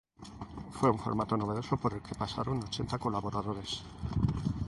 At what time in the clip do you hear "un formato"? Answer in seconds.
0.89-1.37